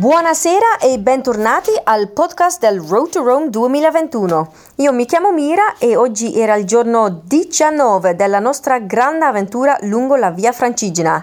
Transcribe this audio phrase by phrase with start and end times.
[0.00, 4.52] Buonasera e bentornati al podcast del Road to Rome 2021.
[4.76, 10.16] Io mi chiamo Mira e oggi era il giorno 19 della nostra grande avventura lungo
[10.16, 11.22] la via Francigena.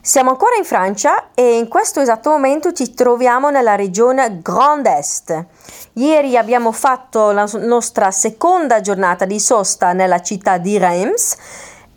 [0.00, 5.44] Siamo ancora in Francia e in questo esatto momento ci troviamo nella regione Grand Est.
[5.92, 11.36] Ieri abbiamo fatto la nostra seconda giornata di sosta nella città di Reims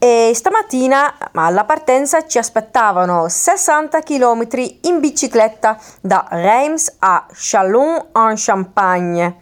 [0.04, 4.48] e stamattina alla partenza ci aspettavano 60 km
[4.82, 9.38] in bicicletta da Reims a Chalon-en-Champagne.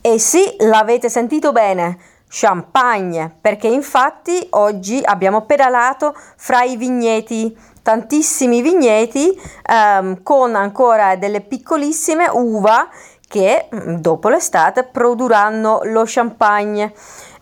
[0.00, 1.98] E sì, l'avete sentito bene,
[2.28, 9.36] Champagne, perché infatti oggi abbiamo pedalato fra i vigneti, tantissimi vigneti
[9.68, 12.88] ehm, con ancora delle piccolissime uva
[13.26, 16.94] che mm, dopo l'estate produrranno lo champagne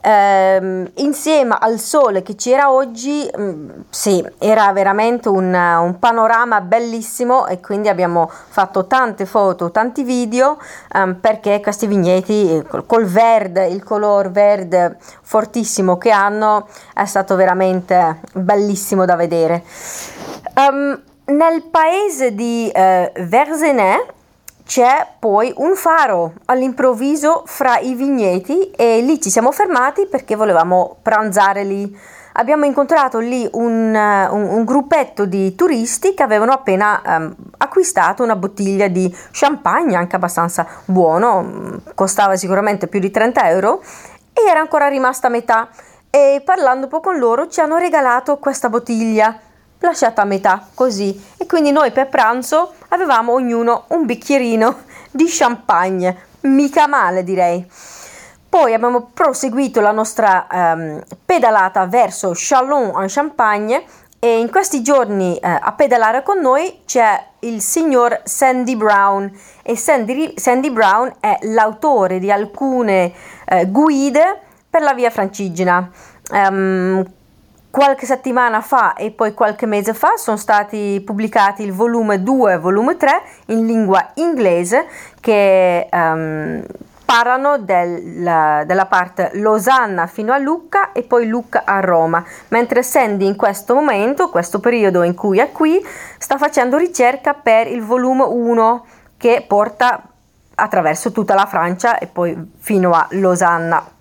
[0.06, 6.60] ehm, insieme al sole che c'era oggi, mh, mm, sì, era veramente un, un, panorama
[6.60, 10.58] bellissimo e quindi abbiamo fatto tante foto, tanti video
[10.94, 17.34] um, perché questi vigneti col, col verde, il color verde fortissimo che hanno è stato
[17.34, 19.64] veramente bellissimo da vedere.
[20.54, 24.14] Um, nel paese di uh, Verzenay
[24.66, 30.96] c'è poi un faro all'improvviso fra i vigneti e lì ci siamo fermati perché volevamo
[31.02, 31.96] pranzare lì.
[32.32, 38.34] Abbiamo incontrato lì un, un, un gruppetto di turisti che avevano appena um, acquistato una
[38.34, 43.80] bottiglia di champagne, anche abbastanza buono, costava sicuramente più di 30 euro
[44.32, 45.68] e era ancora rimasta a metà.
[46.10, 49.38] E parlando un po' con loro ci hanno regalato questa bottiglia
[49.86, 51.34] lasciata a metà così.
[51.36, 54.76] E quindi noi per pranzo avevamo ognuno un bicchierino
[55.10, 56.24] di champagne.
[56.40, 57.66] Mica male direi.
[58.48, 63.84] Poi abbiamo proseguito la nostra um, pedalata verso Chalon en Champagne
[64.18, 69.30] e in questi giorni uh, a pedalare con noi c'è il signor Sandy Brown.
[69.62, 73.12] E Sandy, Sandy Brown è l'autore di alcune
[73.50, 75.90] uh, guide per la via Francigena.
[76.30, 77.04] Um,
[77.76, 82.58] qualche settimana fa e poi qualche mese fa sono stati pubblicati il volume 2 e
[82.58, 84.86] volume 3 in lingua inglese
[85.20, 86.64] che um,
[87.04, 93.26] parlano del, della parte Losanna fino a Lucca e poi Lucca a Roma, mentre Sandy
[93.26, 95.78] in questo momento, questo periodo in cui è qui,
[96.16, 98.86] sta facendo ricerca per il volume 1
[99.18, 100.02] che porta
[100.54, 103.95] attraverso tutta la Francia e poi fino a Losanna.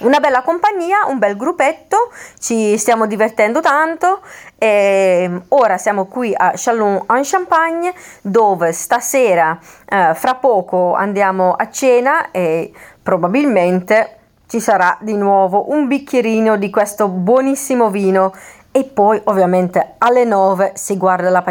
[0.00, 2.10] Una bella compagnia, un bel gruppetto,
[2.40, 4.22] ci stiamo divertendo tanto
[4.58, 9.56] e ora siamo qui a Chalon-en-Champagne dove stasera,
[9.88, 14.16] eh, fra poco, andiamo a cena e probabilmente
[14.48, 18.34] ci sarà di nuovo un bicchierino di questo buonissimo vino
[18.72, 21.44] e poi ovviamente alle 9 si guarda la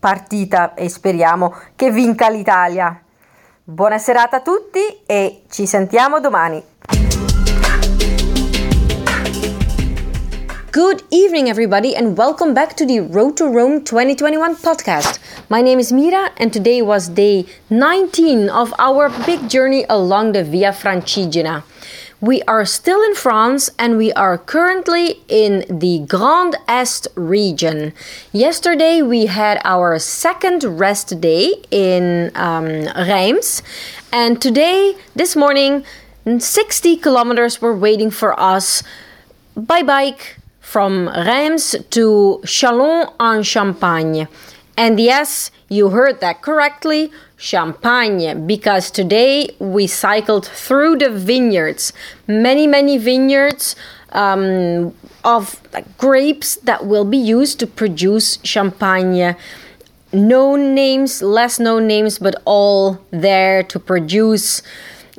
[0.00, 3.00] partita e speriamo che vinca l'Italia.
[3.62, 7.13] Buona serata a tutti e ci sentiamo domani.
[10.74, 15.20] Good evening, everybody, and welcome back to the Road to Rome 2021 podcast.
[15.48, 20.42] My name is Mira, and today was day 19 of our big journey along the
[20.42, 21.62] Via Francigena.
[22.20, 27.92] We are still in France and we are currently in the Grand Est region.
[28.32, 33.62] Yesterday we had our second rest day in um, Reims,
[34.12, 35.84] and today, this morning,
[36.26, 38.82] 60 kilometers were waiting for us
[39.54, 40.38] by bike
[40.74, 44.26] from Reims to Chalon-en-Champagne.
[44.76, 51.92] And yes, you heard that correctly, Champagne, because today we cycled through the vineyards,
[52.26, 53.76] many, many vineyards
[54.10, 54.92] um,
[55.22, 55.62] of
[55.96, 59.36] grapes that will be used to produce Champagne.
[60.12, 64.60] Known names, less known names, but all there to produce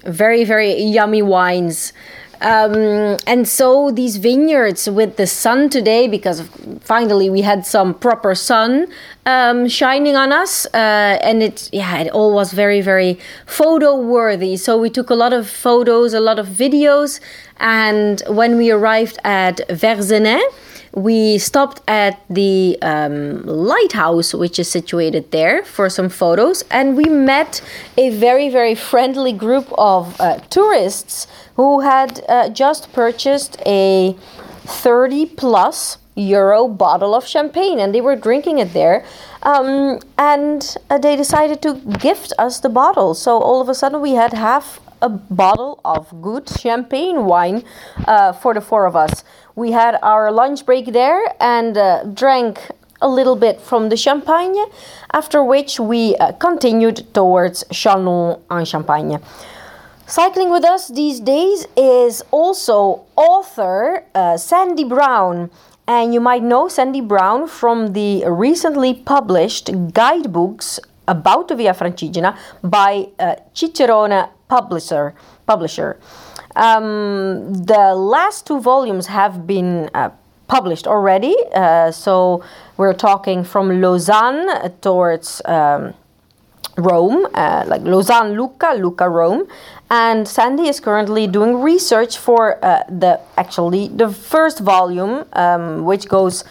[0.04, 1.94] very, very yummy wines.
[2.42, 6.42] Um, and so these vineyards with the sun today, because
[6.82, 8.88] finally we had some proper sun
[9.26, 14.58] um, shining on us, uh, and it yeah it all was very very photo worthy.
[14.58, 17.20] So we took a lot of photos, a lot of videos,
[17.58, 20.42] and when we arrived at Verzenay
[20.96, 27.06] we stopped at the um, lighthouse, which is situated there, for some photos, and we
[27.06, 27.62] met
[27.98, 34.16] a very, very friendly group of uh, tourists who had uh, just purchased a
[34.66, 39.06] 30 plus euro bottle of champagne and they were drinking it there.
[39.44, 43.14] Um, and uh, they decided to gift us the bottle.
[43.14, 47.64] So all of a sudden, we had half a bottle of good champagne wine
[48.08, 49.24] uh, for the four of us.
[49.56, 52.60] We had our lunch break there and uh, drank
[53.02, 54.56] a little bit from the Champagne,
[55.14, 59.20] after which we uh, continued towards Chalon en Champagne.
[60.08, 65.50] Cycling with us these days is also author uh, Sandy Brown.
[65.88, 72.38] And you might know Sandy Brown from the recently published guidebooks about the Via Francigena
[72.64, 75.14] by uh, Cicerone Publisher.
[75.48, 75.98] publisher.
[76.56, 80.12] Um, the last two volumes have been uh,
[80.48, 81.36] published already.
[81.54, 82.44] Uh, so
[82.78, 85.94] we're talking from Lausanne towards um,
[86.78, 89.48] Rome, uh, like Lausanne, Lucca, Lucca, Rome.
[89.90, 96.08] And Sandy is currently doing research for uh, the actually the first volume, um, which
[96.08, 96.44] goes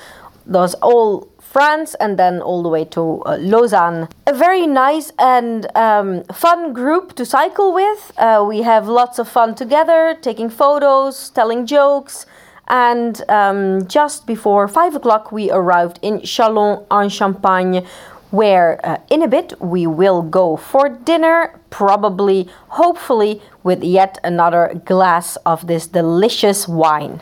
[0.51, 4.09] does all France and then all the way to uh, Lausanne.
[4.27, 8.11] A very nice and um, fun group to cycle with.
[8.19, 12.27] Uh, we have lots of fun together, taking photos, telling jokes.
[12.67, 17.87] And um, just before five o'clock, we arrived in Chalon en Champagne,
[18.33, 22.49] where uh, in a bit we will go for dinner, probably,
[22.83, 27.21] hopefully, with yet another glass of this delicious wine.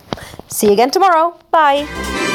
[0.48, 1.36] See you again tomorrow.
[1.50, 2.31] Bye.